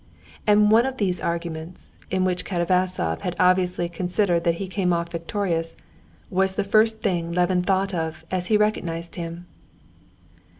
And 0.47 0.71
one 0.71 0.87
of 0.87 0.97
these 0.97 1.21
arguments, 1.21 1.91
in 2.09 2.25
which 2.25 2.43
Katavasov 2.43 3.21
had 3.21 3.35
obviously 3.39 3.87
considered 3.87 4.45
that 4.45 4.55
he 4.55 4.67
came 4.67 4.93
off 4.93 5.11
victorious, 5.11 5.77
was 6.31 6.55
the 6.55 6.63
first 6.63 7.03
thing 7.03 7.31
Levin 7.31 7.61
thought 7.61 7.93
of 7.93 8.25
as 8.31 8.47
he 8.47 8.57
recognized 8.57 9.13
him. 9.15 9.45